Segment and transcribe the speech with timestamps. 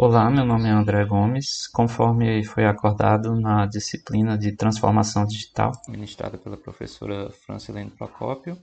[0.00, 1.66] Olá, meu nome é André Gomes.
[1.66, 8.56] Conforme foi acordado na disciplina de Transformação Digital, ministrada pela professora Francilene Procópio,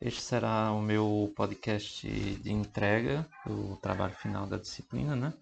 [0.00, 5.32] este será o meu podcast de entrega do trabalho final da disciplina, né?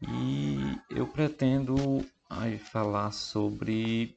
[0.00, 1.74] E eu pretendo
[2.70, 4.16] falar sobre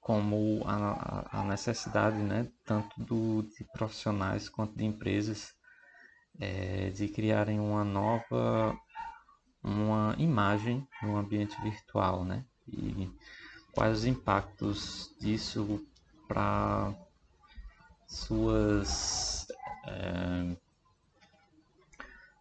[0.00, 5.54] como a, a necessidade, né, tanto do, de profissionais quanto de empresas,
[6.40, 8.76] é, de criarem uma nova
[9.62, 12.44] uma imagem no ambiente virtual, né?
[12.68, 13.10] E
[13.72, 15.84] quais os impactos disso
[16.26, 16.92] para
[18.06, 19.46] suas
[19.86, 20.56] é,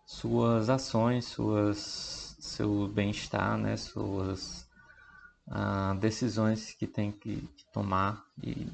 [0.05, 3.77] suas ações, suas seu bem-estar, né?
[3.77, 4.67] Suas
[5.47, 8.67] ah, decisões que tem que, que tomar e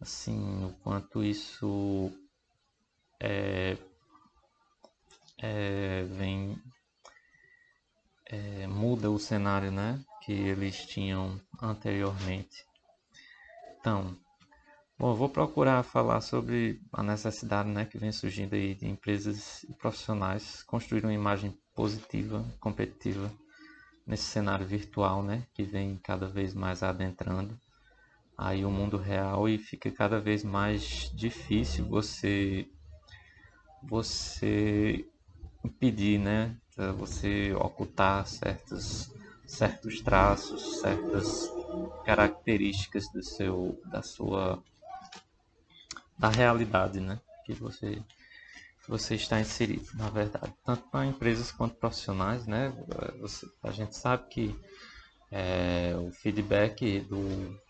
[0.00, 2.10] assim o quanto isso
[3.20, 3.76] é,
[5.38, 6.60] é, vem
[8.32, 12.64] é, muda o cenário né, que eles tinham anteriormente.
[13.78, 14.16] Então,
[14.98, 19.74] bom, vou procurar falar sobre a necessidade né, que vem surgindo aí de empresas e
[19.74, 23.30] profissionais construir uma imagem positiva, competitiva
[24.06, 27.58] nesse cenário virtual, né, que vem cada vez mais adentrando
[28.36, 32.66] aí o mundo real e fica cada vez mais difícil você
[33.82, 35.04] você
[35.64, 36.56] impedir, né,
[36.96, 39.10] você ocultar certos,
[39.46, 41.50] certos traços, certas
[42.04, 44.62] características do seu, da sua,
[46.18, 47.20] da realidade, né?
[47.44, 48.02] Que você,
[48.88, 52.72] você está inserido, na verdade, tanto para empresas quanto profissionais, né?
[53.20, 54.56] Você, a gente sabe que
[55.30, 57.60] é, o feedback do,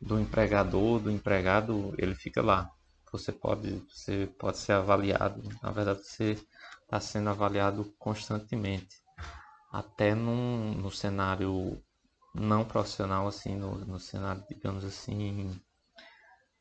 [0.00, 2.70] do empregador, do empregado, ele fica lá.
[3.12, 5.40] Você pode, você pode ser avaliado.
[5.62, 6.36] Na verdade, você
[6.84, 8.96] está sendo avaliado constantemente,
[9.72, 11.82] até num, no cenário
[12.34, 15.60] não profissional, assim, no, no cenário, digamos assim,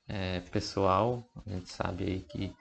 [0.08, 1.28] é, pessoal.
[1.46, 2.56] A gente sabe aí que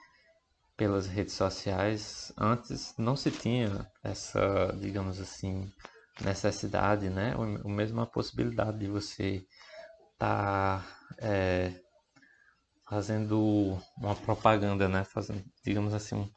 [0.75, 5.71] pelas redes sociais, antes não se tinha essa, digamos assim,
[6.21, 7.35] necessidade, né?
[7.35, 9.45] Ou, mesmo a possibilidade de você
[10.13, 10.85] estar tá,
[11.19, 11.73] é,
[12.89, 15.03] fazendo uma propaganda, né?
[15.03, 16.29] Fazendo, digamos assim, um,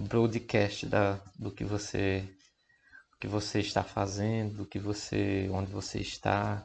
[0.00, 2.28] broadcast da, do que você
[3.20, 6.62] que você está fazendo, do que você, onde você está,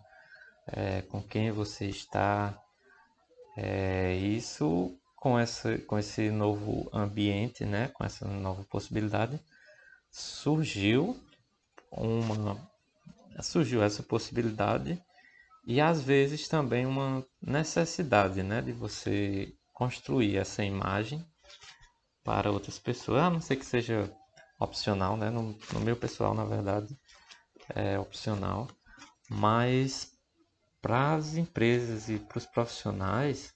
[0.67, 2.61] é, com quem você está.
[3.55, 9.39] É, isso com, essa, com esse novo ambiente, né, com essa nova possibilidade,
[10.11, 11.17] surgiu
[11.91, 12.57] uma
[13.41, 15.01] surgiu essa possibilidade
[15.65, 21.25] e às vezes também uma necessidade, né, de você construir essa imagem
[22.23, 24.11] para outras pessoas, a não ser que seja
[24.59, 25.29] opcional, né?
[25.29, 26.97] No, no meu pessoal, na verdade,
[27.75, 28.67] é opcional,
[29.29, 30.11] mas
[30.81, 33.53] para as empresas e para os profissionais,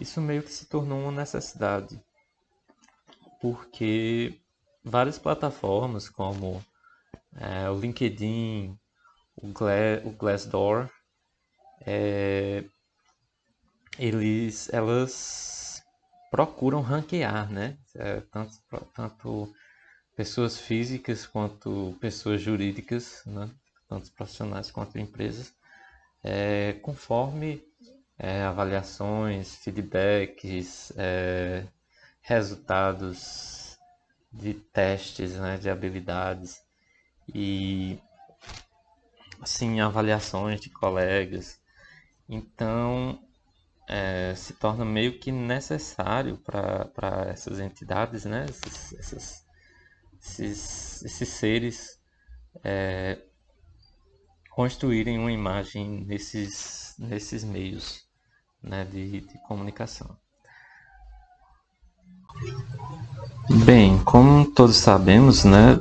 [0.00, 2.00] isso meio que se tornou uma necessidade,
[3.40, 4.40] porque
[4.84, 6.64] várias plataformas como
[7.36, 8.78] é, o LinkedIn,
[9.36, 10.88] o, Gla o Glassdoor,
[11.84, 12.64] é,
[13.98, 15.61] eles, elas
[16.32, 17.76] procuram ranquear, né?
[17.94, 18.56] É, tanto,
[18.94, 19.54] tanto
[20.16, 23.50] pessoas físicas quanto pessoas jurídicas, né?
[23.86, 25.52] tanto profissionais quanto empresas,
[26.24, 27.62] é, conforme
[28.18, 31.66] é, avaliações, feedbacks, é,
[32.22, 33.76] resultados
[34.32, 36.62] de testes né, de habilidades
[37.34, 37.98] e
[39.42, 41.60] assim avaliações de colegas.
[42.26, 43.22] Então
[43.94, 48.46] é, se torna meio que necessário para essas entidades, né?
[48.48, 49.44] esses, esses,
[50.18, 52.00] esses, esses seres
[52.64, 53.18] é,
[54.50, 58.00] construírem uma imagem nesses, nesses meios
[58.62, 60.16] né, de, de comunicação.
[63.66, 65.78] Bem, como todos sabemos, né,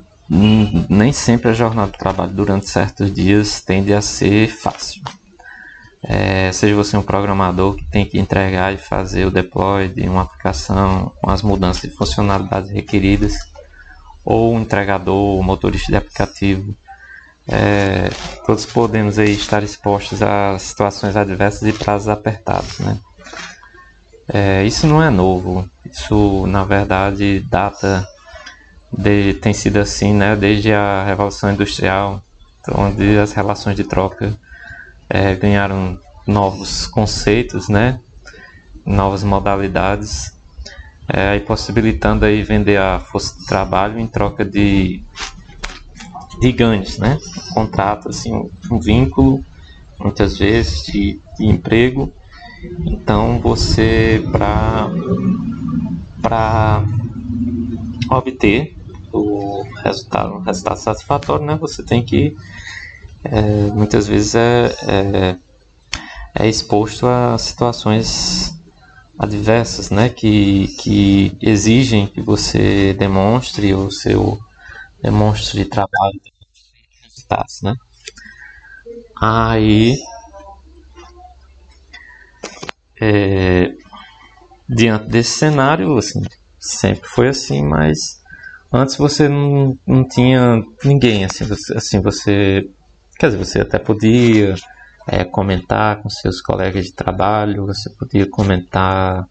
[0.89, 5.01] nem sempre a jornada de trabalho durante certos dias tende a ser fácil.
[6.03, 10.23] É, seja você um programador que tem que entregar e fazer o deploy de uma
[10.23, 13.37] aplicação com as mudanças de funcionalidades requeridas,
[14.25, 16.75] ou um entregador, um motorista de aplicativo,
[17.47, 18.09] é,
[18.45, 22.79] todos podemos aí estar expostos a situações adversas e prazos apertados.
[22.79, 22.97] Né?
[24.33, 28.07] É, isso não é novo, isso na verdade data
[28.91, 32.21] de, tem sido assim né, desde a Revolução Industrial,
[32.73, 34.37] onde as relações de troca
[35.13, 37.99] é, ganharam novos conceitos, né?
[38.85, 40.35] novas modalidades,
[41.07, 45.03] é, possibilitando aí vender a força de trabalho em troca de
[46.39, 47.19] de ganhos, né?
[47.51, 49.45] Um contrato, assim, um, um vínculo,
[49.99, 52.11] muitas vezes, de, de emprego.
[52.83, 54.23] Então, você,
[56.21, 56.83] para
[58.09, 58.75] obter
[59.11, 61.55] o resultado, um resultado satisfatório, né?
[61.61, 62.35] Você tem que,
[63.23, 63.41] é,
[63.73, 65.37] muitas vezes, é, é,
[66.43, 68.53] é exposto a situações
[69.17, 70.09] adversas, né?
[70.09, 74.39] Que, que exigem que você demonstre o seu
[75.01, 76.21] demonstre trabalho,
[77.63, 77.73] né?
[79.19, 79.97] Aí,
[82.99, 83.73] é,
[84.69, 86.21] diante desse cenário, assim,
[86.59, 88.21] sempre foi assim, mas
[88.71, 91.45] antes você não, não tinha ninguém, assim,
[91.75, 92.69] assim, você,
[93.21, 94.55] quer dizer, você até podia
[95.07, 99.27] é, comentar com seus colegas de trabalho, você podia comentar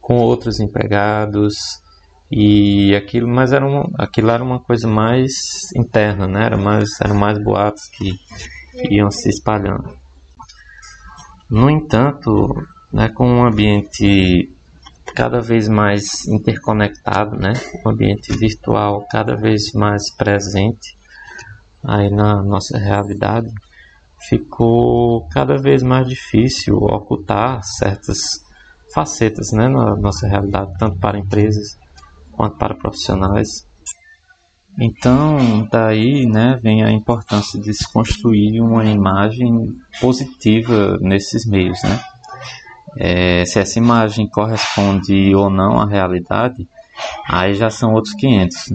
[0.00, 1.82] com outros empregados,
[2.30, 6.46] e aquilo mas era uma, aquilo era uma coisa mais interna né?
[6.46, 8.18] Era mais eram mais boatos que,
[8.72, 9.98] que iam se espalhando.
[11.50, 14.48] No entanto né com um ambiente
[15.14, 17.52] cada vez mais interconectado né?
[17.84, 20.98] Um ambiente virtual cada vez mais presente
[21.84, 23.52] aí na nossa realidade
[24.18, 28.44] ficou cada vez mais difícil ocultar certas
[28.92, 31.78] facetas né na nossa realidade tanto para empresas
[32.40, 33.66] quanto para profissionais.
[34.78, 41.82] Então, daí né, vem a importância de se construir uma imagem positiva nesses meios.
[41.82, 42.00] Né?
[42.96, 46.66] É, se essa imagem corresponde ou não à realidade,
[47.28, 48.72] aí já são outros 500.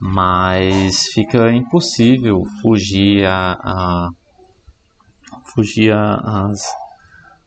[0.00, 4.10] Mas fica impossível fugir a, a
[5.54, 6.74] fugir as,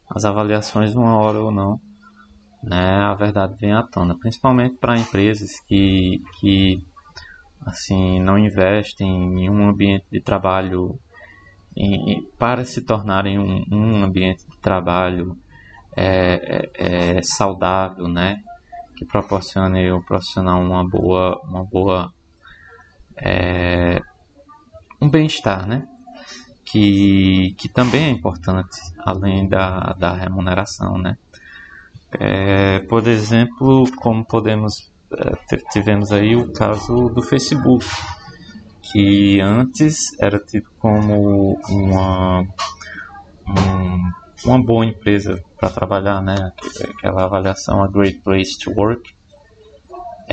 [0.10, 1.82] as avaliações uma hora ou não
[2.64, 6.82] né, a verdade vem à tona, principalmente para empresas que, que
[7.66, 10.98] assim não investem em um ambiente de trabalho
[11.76, 15.38] em, para se tornarem um, um, ambiente de trabalho
[15.96, 18.42] é, é, é saudável, né,
[18.96, 22.14] que proporcione ao profissional uma boa, uma boa
[23.24, 24.02] é,
[25.02, 25.88] um bem-estar, né,
[26.66, 31.18] que, que também é importante além da, da remuneração, né.
[32.20, 37.86] É, por exemplo, como podemos é, tivemos aí o caso do Facebook,
[38.82, 42.42] que antes era tido como uma
[43.48, 44.12] um,
[44.46, 46.52] uma boa empresa para trabalhar, né?
[46.90, 49.14] Aquela avaliação a Great Place to Work.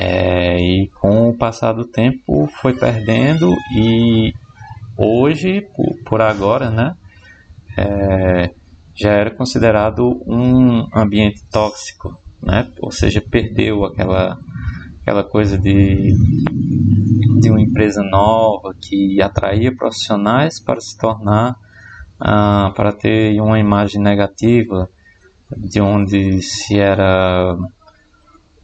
[0.03, 4.35] É, e com o passar do tempo foi perdendo e
[4.97, 6.97] hoje, por, por agora, né?
[7.77, 8.51] É,
[8.95, 12.73] já era considerado um ambiente tóxico, né?
[12.81, 14.39] Ou seja, perdeu aquela
[15.03, 16.15] aquela coisa de
[17.39, 21.57] de uma empresa nova que atraía profissionais para se tornar
[22.19, 24.89] ah, para ter uma imagem negativa
[25.55, 27.55] de onde se era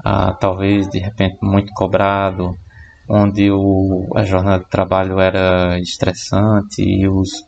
[0.08, 2.56] ah, talvez de repente muito cobrado
[3.08, 7.44] onde o, a jornada de trabalho era estressante e os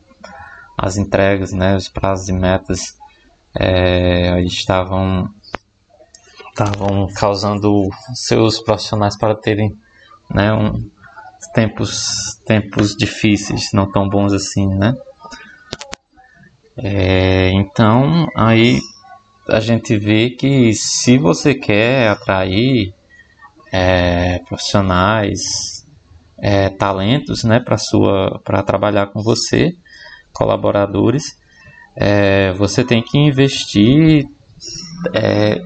[0.77, 2.97] as entregas, né, os prazos e metas
[3.57, 5.33] é, estavam
[6.49, 9.73] estavam causando seus profissionais para terem
[10.29, 10.89] né, um,
[11.53, 14.97] tempos tempos difíceis, não tão bons assim, né?
[16.75, 18.81] É, então aí
[19.51, 22.93] a gente vê que se você quer atrair
[23.71, 25.85] é, profissionais,
[26.41, 29.75] é, talentos, né, para sua para trabalhar com você,
[30.33, 31.37] colaboradores,
[31.95, 34.27] é, você tem que investir
[35.13, 35.61] é,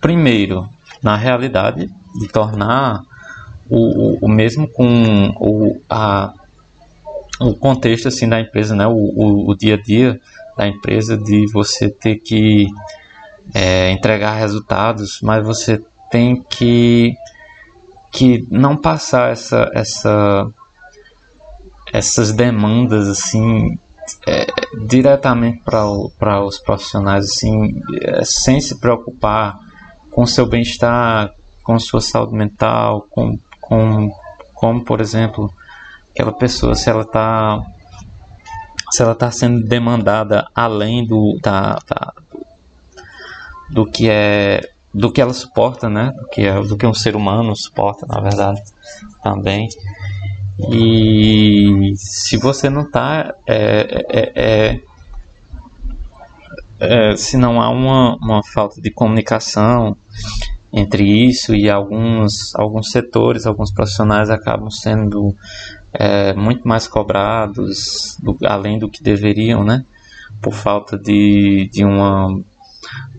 [0.00, 0.68] primeiro
[1.02, 3.02] na realidade de tornar
[3.68, 6.32] o, o, o mesmo com o, a,
[7.40, 10.20] o contexto assim da empresa, né, o, o, o dia a dia
[10.56, 12.66] da empresa de você ter que
[13.54, 15.80] é, entregar resultados, mas você
[16.10, 17.14] tem que
[18.12, 20.46] que não passar essa essa
[21.92, 23.78] essas demandas assim
[24.26, 24.46] é,
[24.86, 29.58] diretamente para os profissionais, assim, é, sem se preocupar
[30.10, 31.32] com seu bem-estar,
[31.62, 34.10] com sua saúde mental, com, com
[34.54, 35.52] como, por exemplo,
[36.10, 37.58] aquela pessoa, se ela está
[38.94, 42.14] se ela está sendo demandada além do, da, da,
[43.68, 44.60] do que é
[44.94, 46.12] do que ela suporta, né?
[46.16, 48.62] Do que, é, do que um ser humano suporta, na verdade,
[49.20, 49.68] também.
[50.70, 54.80] E se você não está, é, é, é,
[56.78, 59.96] é, se não há uma, uma falta de comunicação
[60.72, 65.36] entre isso e alguns, alguns setores, alguns profissionais acabam sendo
[65.94, 69.84] é, muito mais cobrados, do, além do que deveriam, né?
[70.42, 72.40] Por falta de, de uma,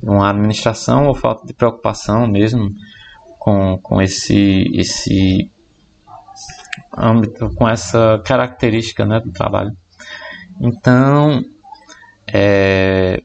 [0.03, 2.70] uma administração ou falta de preocupação mesmo
[3.39, 5.50] com, com esse, esse
[6.96, 9.75] âmbito, com essa característica né, do trabalho.
[10.60, 11.44] Então,
[12.27, 13.22] é,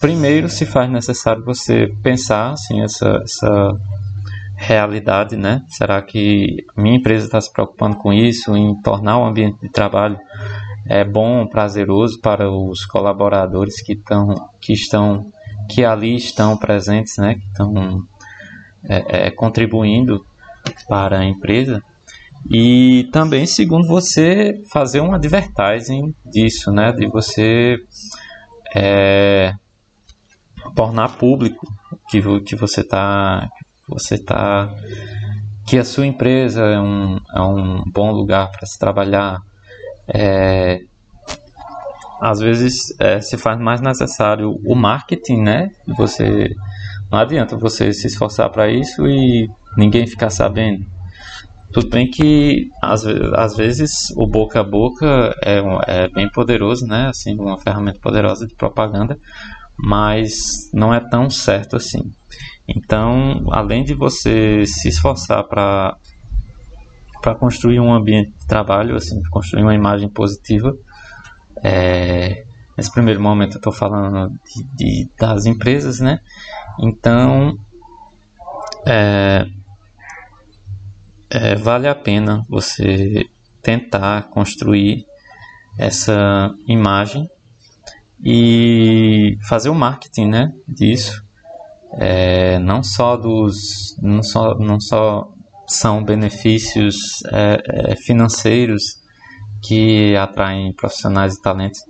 [0.00, 3.80] primeiro se faz necessário você pensar assim, essa, essa
[4.60, 5.62] realidade, né?
[5.68, 9.70] Será que a minha empresa está se preocupando com isso, em tornar o ambiente de
[9.70, 10.18] trabalho
[10.86, 15.32] é bom, prazeroso para os colaboradores que, tão, que estão
[15.68, 17.36] que ali estão presentes, né?
[17.36, 18.06] Que estão
[18.84, 20.24] é, é, contribuindo
[20.88, 21.82] para a empresa.
[22.50, 26.92] E também, segundo você, fazer um advertising disso, né?
[26.92, 27.76] De você
[28.74, 29.54] é,
[30.74, 31.66] tornar público
[32.08, 33.48] que, que você está
[33.90, 34.72] você tá
[35.66, 39.42] que a sua empresa é um, é um bom lugar para se trabalhar
[40.08, 40.80] é,
[42.20, 46.54] às vezes é, se faz mais necessário o marketing né você
[47.10, 50.86] não adianta você se esforçar para isso e ninguém ficar sabendo
[51.72, 57.08] tudo bem que às, às vezes o boca a boca é, é bem poderoso, né?
[57.08, 59.16] Assim, uma ferramenta poderosa de propaganda,
[59.82, 62.12] mas não é tão certo assim.
[62.68, 65.96] Então, além de você se esforçar para
[67.20, 70.74] para construir um ambiente de trabalho, assim, construir uma imagem positiva,
[71.62, 76.20] é, nesse primeiro momento eu estou falando de, de, das empresas, né?
[76.78, 77.58] Então,
[78.86, 79.46] é,
[81.28, 83.28] é, vale a pena você
[83.62, 85.04] tentar construir
[85.78, 87.28] essa imagem
[88.22, 91.22] e fazer o marketing né, disso.
[91.94, 95.32] É, não só dos não só, não só
[95.66, 99.00] são benefícios é, é financeiros
[99.60, 101.80] que atraem profissionais e talentos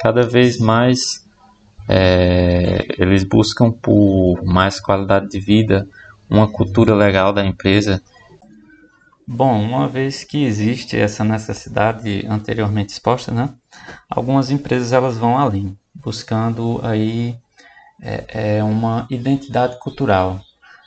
[0.00, 1.26] cada vez mais
[1.88, 5.88] é, eles buscam por mais qualidade de vida
[6.30, 8.00] uma cultura legal da empresa
[9.30, 13.50] Bom, uma vez que existe essa necessidade anteriormente exposta, né,
[14.08, 17.36] algumas empresas elas vão além, buscando aí
[18.00, 20.40] é, é uma identidade cultural,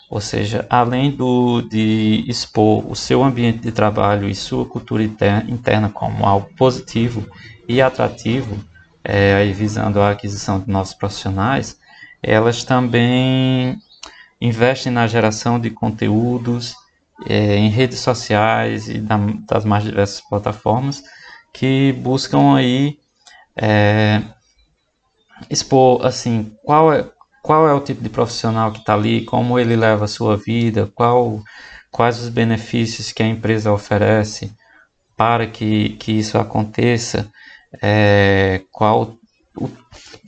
[0.09, 5.89] ou seja, além do, de expor o seu ambiente de trabalho e sua cultura interna
[5.89, 7.25] como algo positivo
[7.67, 8.57] e atrativo,
[9.03, 11.77] é, visando a aquisição de novos profissionais,
[12.21, 13.81] elas também
[14.39, 16.75] investem na geração de conteúdos
[17.27, 19.17] é, em redes sociais e da,
[19.47, 21.03] das mais diversas plataformas
[21.53, 22.99] que buscam aí
[23.55, 24.21] é,
[25.49, 27.05] expor assim qual é
[27.41, 30.91] qual é o tipo de profissional que está ali, como ele leva a sua vida,
[30.93, 31.41] qual,
[31.89, 34.53] quais os benefícios que a empresa oferece
[35.17, 37.31] para que, que isso aconteça,
[37.81, 39.15] é, qual
[39.55, 39.69] o,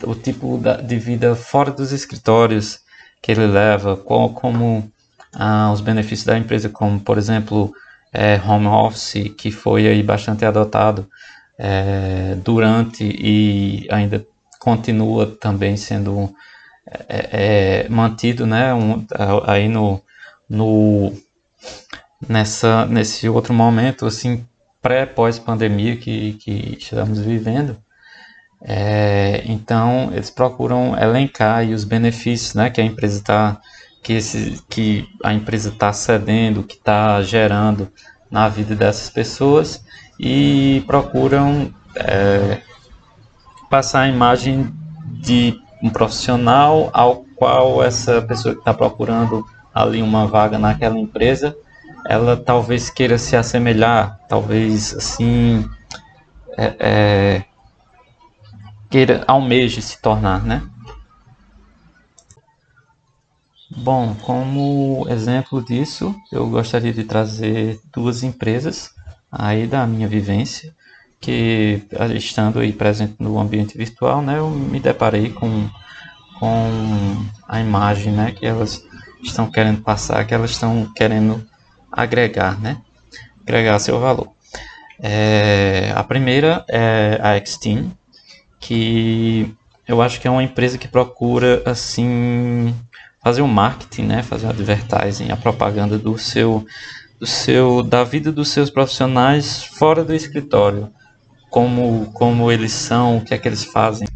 [0.06, 2.80] o tipo de vida fora dos escritórios
[3.22, 4.92] que ele leva, qual, como
[5.34, 7.74] ah, os benefícios da empresa, como por exemplo
[8.14, 11.08] é, home office, que foi aí bastante adotado
[11.58, 14.26] é, durante e ainda
[14.60, 16.34] continua também sendo
[17.10, 19.06] é, é mantido, né, um,
[19.46, 20.02] aí no,
[20.50, 21.12] no
[22.28, 24.46] nessa nesse outro momento assim
[24.82, 27.78] pré pós pandemia que, que estamos vivendo
[28.66, 33.60] é, então eles procuram elencar os benefícios né, que a empresa está
[34.04, 37.90] que, esse, que a empresa está cedendo, que está gerando
[38.30, 39.84] na vida dessas pessoas
[40.20, 42.62] e procuram é,
[43.70, 44.72] passar a imagem
[45.22, 51.56] de um profissional ao qual essa pessoa que está procurando ali uma vaga naquela empresa,
[52.08, 55.68] ela talvez queira se assemelhar, talvez assim
[56.58, 57.44] é, é,
[58.90, 60.62] queira almeje se tornar, né?
[63.76, 68.92] Bom, como exemplo disso, eu gostaria de trazer duas empresas
[69.32, 70.74] aí da minha vivência,
[71.20, 71.82] que
[72.16, 75.68] estando aí presente no ambiente virtual, né, eu me deparei com,
[76.40, 78.84] com a imagem, né, que elas
[79.24, 81.44] estão querendo passar, que elas estão querendo
[81.92, 82.78] agregar, né,
[83.42, 84.30] agregar seu valor.
[85.00, 87.92] É, a primeira é a Xteam,
[88.60, 89.52] que
[89.88, 92.74] eu acho que é uma empresa que procura assim
[93.24, 96.66] fazer o marketing, né, fazer o advertising, a propaganda do seu,
[97.20, 100.90] do seu, da vida dos seus profissionais fora do escritório,
[101.50, 104.08] como, como eles são, o que é que eles fazem,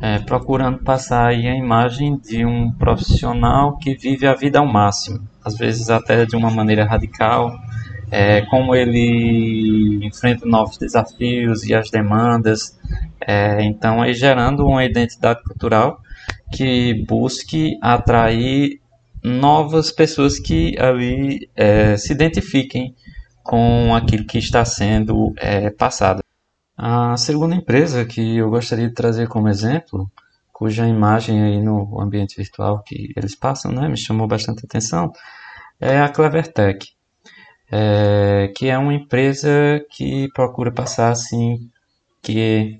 [0.00, 5.28] é, procurando passar aí a imagem de um profissional que vive a vida ao máximo,
[5.44, 7.52] às vezes até de uma maneira radical,
[8.10, 12.78] é, como ele enfrenta novos desafios e as demandas.
[13.20, 16.00] É, então, aí gerando uma identidade cultural
[16.52, 18.80] que busque atrair
[19.22, 22.94] novas pessoas que ali é, se identifiquem
[23.42, 26.22] com aquilo que está sendo é, passado.
[26.76, 30.10] A segunda empresa que eu gostaria de trazer como exemplo,
[30.52, 35.12] cuja imagem aí no ambiente virtual que eles passam, né, me chamou bastante atenção,
[35.80, 36.92] é a Clevertech,
[37.70, 39.48] é, que é uma empresa
[39.90, 41.68] que procura passar assim
[42.22, 42.78] que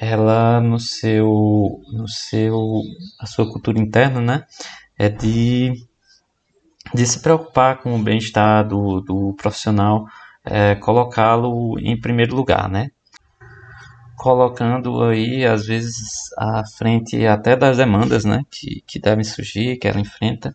[0.00, 2.82] ela no seu no seu
[3.20, 4.46] a sua cultura interna, né,
[4.98, 5.72] é de
[6.92, 10.06] de se preocupar com o bem-estar do, do profissional,
[10.44, 12.90] é, colocá-lo em primeiro lugar, né?
[14.16, 18.42] Colocando aí, às vezes, à frente até das demandas, né?
[18.50, 20.54] Que, que devem surgir, que ela enfrenta,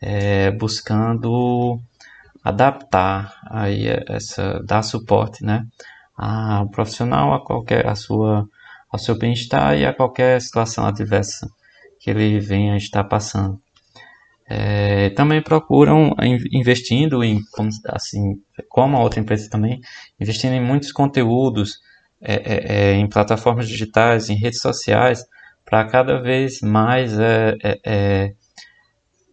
[0.00, 1.80] é, buscando
[2.42, 5.66] adaptar aí essa, dar suporte, né?
[6.16, 8.46] Ao profissional, a qualquer, a sua,
[8.94, 11.50] ao seu bem-estar e a qualquer situação adversa
[11.98, 13.60] que ele venha estar passando.
[14.48, 16.14] É, também procuram
[16.52, 17.40] investindo em
[17.88, 18.34] assim
[18.68, 19.80] como a outra empresa também
[20.20, 21.78] investindo em muitos conteúdos
[22.20, 25.24] é, é, é em plataformas digitais em redes sociais
[25.64, 28.34] para cada vez mais é, é,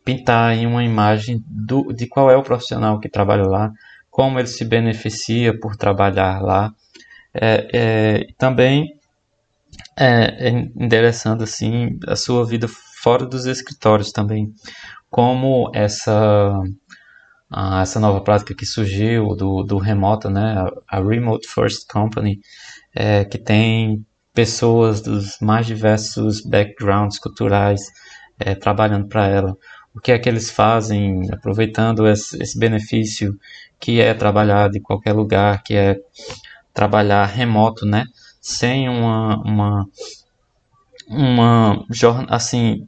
[0.05, 3.69] pintar em uma imagem do, de qual é o profissional que trabalha lá
[4.09, 6.73] como ele se beneficia por trabalhar lá
[8.37, 9.00] também
[10.75, 12.67] endereçando assim a sua vida
[13.01, 14.53] fora dos escritórios também
[15.09, 16.61] como essa
[17.81, 20.55] essa nova prática que surgiu do, do remoto, né,
[20.89, 22.39] a, a Remote First Company,
[22.95, 27.81] é, que tem pessoas dos mais diversos backgrounds culturais
[28.39, 29.57] é, trabalhando para ela.
[29.93, 33.37] O que é que eles fazem, aproveitando esse, esse benefício
[33.77, 35.97] que é trabalhar de qualquer lugar, que é
[36.73, 38.05] trabalhar remoto, né,
[38.41, 39.87] sem uma uma
[41.07, 41.85] uma
[42.29, 42.87] assim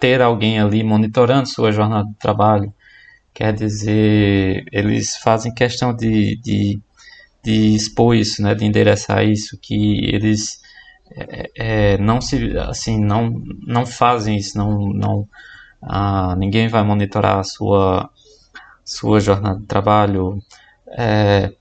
[0.00, 2.72] ter alguém ali monitorando sua jornada de trabalho.
[3.34, 6.80] Quer dizer, eles fazem questão de, de,
[7.42, 10.60] de expor isso, né, de endereçar isso, que eles
[11.12, 11.50] é,
[11.94, 15.28] é, não se assim não não fazem isso, não não
[15.82, 18.10] ah, ninguém vai monitorar a sua
[18.84, 20.42] sua jornada de trabalho.
[20.88, 21.52] É,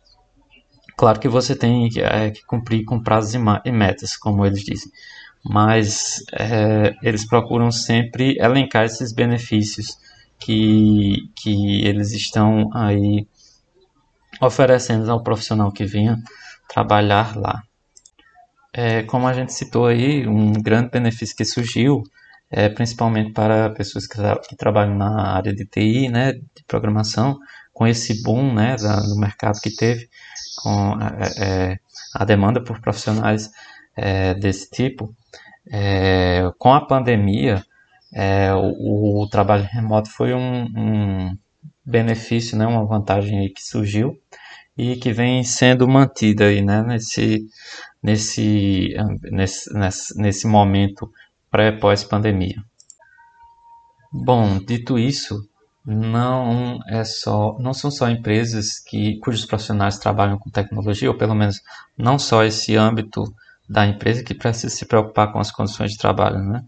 [0.99, 4.91] claro que você tem que, é, que cumprir com prazos e metas, como eles dizem
[5.43, 9.97] mas é, eles procuram sempre elencar esses benefícios
[10.39, 13.27] que, que eles estão aí
[14.41, 16.17] oferecendo ao profissional que venha
[16.67, 17.61] trabalhar lá.
[18.73, 22.03] É, como a gente citou aí, um grande benefício que surgiu,
[22.51, 27.37] é, principalmente para pessoas que, que, trabalham na área de TI, né, de programação,
[27.79, 30.09] com esse boom né, da, do mercado que teve,
[30.61, 31.79] com é, é
[32.13, 33.49] a demanda por profissionais
[33.95, 35.15] é, desse tipo,
[35.71, 37.63] é, com a pandemia,
[38.13, 41.37] é, o, o, trabalho remoto foi um, um,
[41.85, 44.19] benefício, né, uma vantagem aí que surgiu
[44.77, 47.45] e que vem sendo mantida aí, né, nesse,
[48.03, 48.93] nesse,
[49.31, 51.09] nesse, nesse, momento
[51.49, 52.61] pré-pós-pandemia.
[54.11, 55.48] Bom, dito isso,
[55.89, 61.33] não é só, não são só empresas que cujos profissionais trabalham com tecnologia, ou pelo
[61.33, 61.61] menos
[61.97, 63.23] não só esse âmbito
[63.67, 66.63] da empresa que precisa se preocupar com as condições de trabalho, né?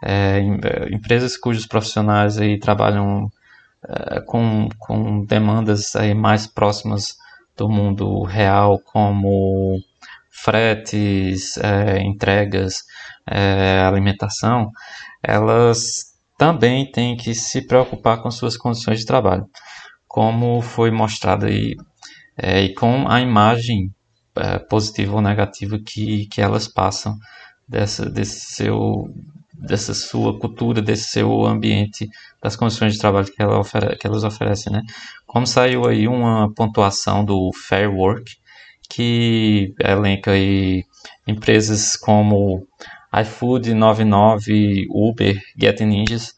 [0.00, 3.30] É, é, empresas cujos profissionais aí trabalham
[3.88, 7.16] é, com, com demandas aí mais próximas
[7.56, 9.78] do mundo real, como
[10.30, 12.84] fretes, é, entregas,
[13.26, 14.70] é, alimentação,
[15.22, 16.11] elas
[16.42, 19.46] também têm que se preocupar com suas condições de trabalho,
[20.08, 21.76] como foi mostrado aí,
[22.36, 23.94] é, e com a imagem
[24.34, 27.16] é, positiva ou negativa que, que elas passam
[27.68, 29.08] dessa, desse seu,
[29.54, 32.08] dessa sua cultura, desse seu ambiente,
[32.42, 34.82] das condições de trabalho que, ela ofere, que elas oferecem, né?
[35.24, 38.32] Como saiu aí uma pontuação do Fair Work,
[38.90, 40.82] que elenca aí
[41.24, 42.66] empresas como
[43.20, 46.34] iFood, 99, Uber, Get Ninjas,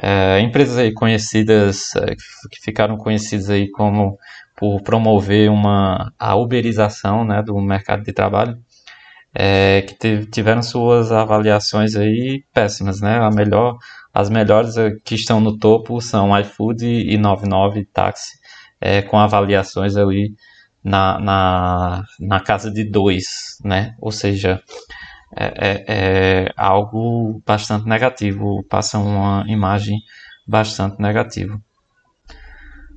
[0.00, 4.18] é, empresas aí conhecidas, é, que ficaram conhecidas aí como
[4.56, 8.56] por promover uma, a uberização né, do mercado de trabalho,
[9.34, 13.18] é, que tiveram suas avaliações aí péssimas, né?
[13.18, 13.78] A melhor,
[14.12, 18.38] as melhores que estão no topo são iFood e 99 Táxi,
[18.80, 20.34] é, com avaliações ali
[20.84, 23.94] na, na, na casa de 2, né?
[24.00, 24.62] Ou seja,
[25.34, 25.84] é, é,
[26.44, 29.98] é, algo bastante negativo, passa uma imagem
[30.46, 31.60] bastante negativa.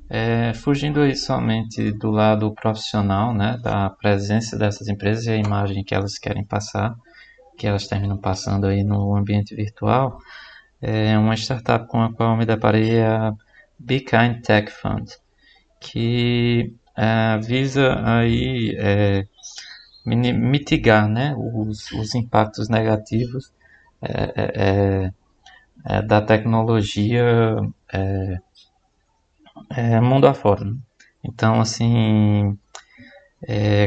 [0.08, 5.82] É, fugindo aí somente do lado profissional, né, da presença dessas empresas e a imagem
[5.82, 6.94] que elas querem passar,
[7.58, 10.18] que elas terminam passando aí no ambiente virtual,
[10.80, 13.32] é uma startup com a qual me deparei é a
[13.78, 15.10] Be Kind Tech Fund,
[15.80, 19.26] que é, visa aí é,
[20.06, 23.52] mitigar né, os, os impactos negativos
[24.00, 25.12] é, é, é,
[25.84, 27.56] é da tecnologia
[30.02, 30.64] mundo afora.
[30.64, 30.76] Né?
[31.24, 32.56] Então, assim,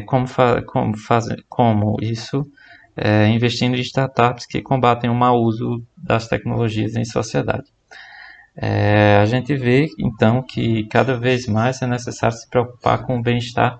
[0.05, 2.45] como, fa como, faz como isso
[3.31, 7.71] investindo em startups que combatem o mau uso das tecnologias em sociedade.
[8.61, 13.21] É, a gente vê então que cada vez mais é necessário se preocupar com o
[13.21, 13.79] bem-estar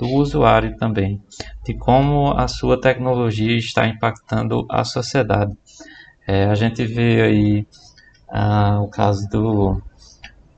[0.00, 1.22] do usuário também,
[1.62, 5.52] de como a sua tecnologia está impactando a sociedade.
[6.26, 7.66] É, a gente vê aí
[8.30, 9.82] ah, o caso do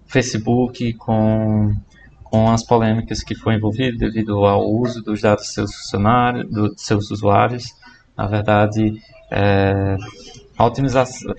[0.06, 1.74] Facebook com,
[2.22, 6.74] com as polêmicas que foi envolvido devido ao uso dos dados dos seus funcionários, dos
[6.76, 7.64] seus usuários.
[8.16, 9.96] Na verdade, é,
[10.56, 10.70] a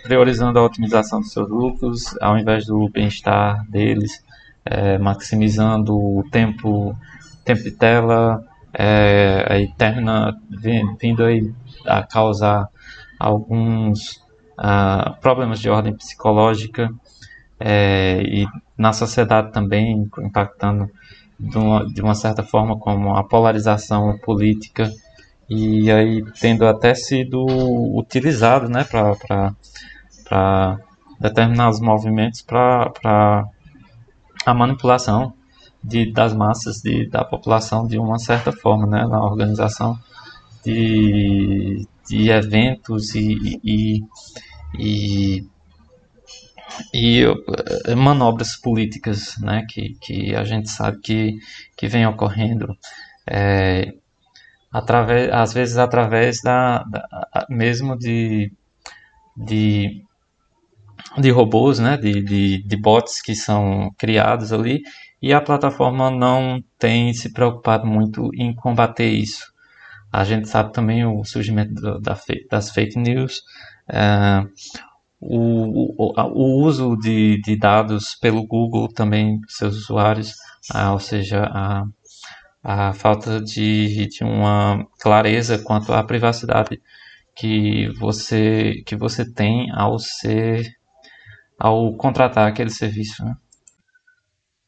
[0.04, 4.22] priorizando a otimização dos seus lucros ao invés do bem-estar deles,
[4.66, 6.98] é, maximizando o tempo,
[7.44, 11.54] tempo de tela, é, aí termina vindo aí
[11.86, 12.68] a causar
[13.20, 14.24] alguns
[14.58, 16.90] uh, problemas de ordem psicológica
[17.60, 20.90] é, e na sociedade também impactando
[21.40, 24.92] de uma, de uma certa forma como a polarização política
[25.50, 27.46] e aí tendo até sido
[27.96, 30.80] utilizado né, para
[31.20, 33.46] determinados movimentos para
[34.46, 35.34] a manipulação
[35.84, 40.00] de, das massas de, da população de uma certa forma, né, na organização
[40.64, 44.00] de, de eventos e, e,
[44.80, 45.46] e,
[46.94, 47.24] e
[47.86, 51.38] eh, manobras políticas né, que, que a gente sabe que,
[51.76, 52.76] que vem ocorrendo.
[53.28, 53.94] É,
[54.72, 58.52] através, às vezes através da, da mesmo de,
[59.36, 60.04] de,
[61.18, 64.82] de robôs, né, de, de, de bots que são criados ali,
[65.24, 69.54] e a plataforma não tem se preocupado muito em combater isso.
[70.12, 72.20] A gente sabe também o surgimento da,
[72.52, 73.42] das fake news,
[73.90, 74.46] é,
[75.22, 80.34] o, o, o, uso de, de dados pelo Google também, seus usuários,
[80.70, 81.86] ah, ou seja, a,
[82.62, 86.82] a falta de, de uma clareza quanto à privacidade
[87.34, 90.70] que você que você tem ao ser
[91.58, 93.24] ao contratar aquele serviço.
[93.24, 93.36] Né?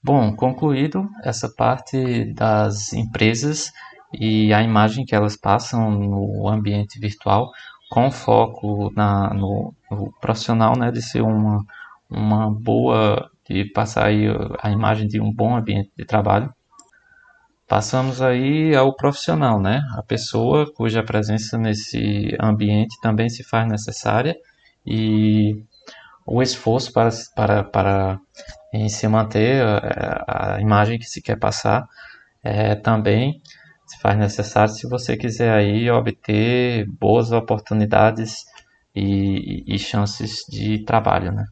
[0.05, 3.73] Bom, concluído essa parte das empresas
[4.13, 7.49] e a imagem que elas passam no ambiente virtual,
[7.89, 11.65] com foco na, no, no profissional, né, de ser uma,
[12.07, 14.27] uma boa, de passar aí
[14.61, 16.53] a imagem de um bom ambiente de trabalho.
[17.67, 19.81] Passamos aí ao profissional, né?
[19.97, 24.37] A pessoa cuja presença nesse ambiente também se faz necessária
[24.85, 25.63] e
[26.25, 28.19] o esforço para, para, para
[28.73, 31.87] em se manter a, a imagem que se quer passar
[32.43, 33.41] é, também
[33.85, 38.43] se faz necessário se você quiser aí obter boas oportunidades
[38.95, 41.45] e, e chances de trabalho, né?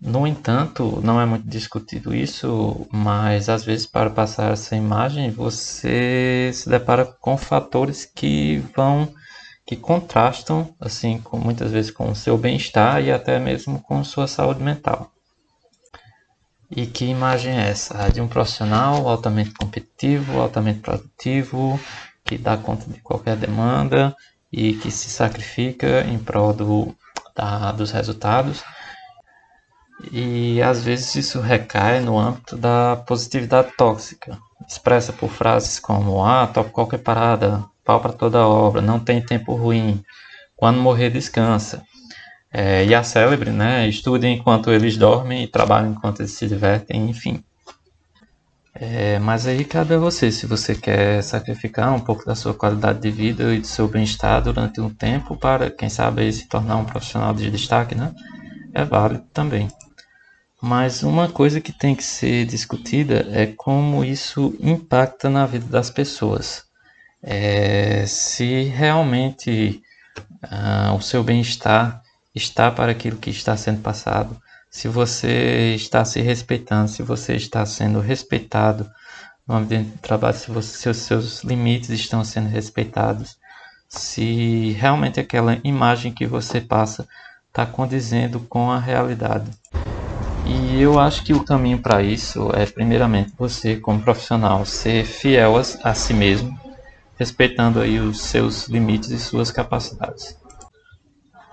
[0.00, 6.50] No entanto, não é muito discutido isso, mas às vezes para passar essa imagem você
[6.52, 9.08] se depara com fatores que vão
[9.66, 14.28] que contrastam assim com muitas vezes com o seu bem-estar e até mesmo com sua
[14.28, 15.10] saúde mental.
[16.70, 18.08] E que imagem é essa?
[18.10, 21.78] De um profissional altamente competitivo, altamente produtivo,
[22.24, 24.14] que dá conta de qualquer demanda
[24.52, 26.94] e que se sacrifica em prol do,
[27.34, 28.64] da, dos resultados
[30.12, 36.46] e às vezes isso recai no âmbito da positividade tóxica, expressa por frases como: Ah,
[36.46, 40.02] topo qualquer parada, pau para toda obra, não tem tempo ruim,
[40.56, 41.82] quando morrer descansa.
[42.52, 43.88] É, e a célebre, né?
[43.88, 47.42] Estude enquanto eles dormem e trabalhe enquanto eles se divertem, enfim.
[48.74, 53.00] É, mas aí cabe a você, se você quer sacrificar um pouco da sua qualidade
[53.00, 56.84] de vida e do seu bem-estar durante um tempo para, quem sabe, se tornar um
[56.84, 58.12] profissional de destaque, né?
[58.74, 59.68] É válido também.
[60.60, 65.90] Mas uma coisa que tem que ser discutida é como isso impacta na vida das
[65.90, 66.65] pessoas.
[67.28, 69.82] É, se realmente
[70.42, 72.00] ah, o seu bem-estar
[72.32, 77.66] está para aquilo que está sendo passado, se você está se respeitando, se você está
[77.66, 78.88] sendo respeitado
[79.44, 83.36] no ambiente de trabalho, se você, seus, seus limites estão sendo respeitados,
[83.88, 87.08] se realmente aquela imagem que você passa
[87.48, 89.50] está condizendo com a realidade.
[90.44, 95.56] E eu acho que o caminho para isso é, primeiramente, você, como profissional, ser fiel
[95.56, 96.56] a, a si mesmo,
[97.16, 100.36] respeitando aí os seus limites e suas capacidades.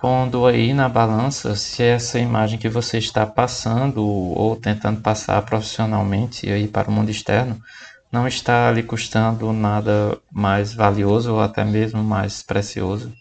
[0.02, 6.49] Pondo aí na balança se essa imagem que você está passando ou tentando passar profissionalmente
[6.52, 7.62] aí para o mundo externo
[8.12, 13.13] não está lhe custando nada mais valioso ou até mesmo mais precioso.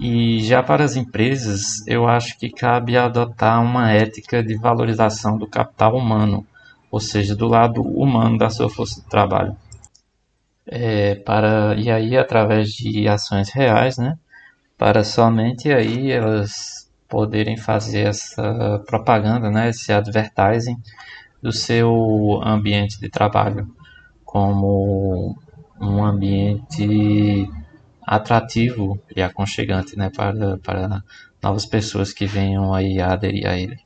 [0.00, 5.46] E já para as empresas, eu acho que cabe adotar uma ética de valorização do
[5.46, 6.46] capital humano,
[6.90, 9.56] ou seja, do lado humano da sua força de trabalho.
[10.66, 14.18] É, para, e aí, através de ações reais, né,
[14.78, 20.76] para somente aí elas poderem fazer essa propaganda, né, esse advertising
[21.42, 23.68] do seu ambiente de trabalho
[24.24, 25.36] como
[25.80, 27.48] um ambiente
[28.02, 31.02] atrativo e aconchegante né, para, para
[31.42, 33.78] novas pessoas que venham aí aderir a ele.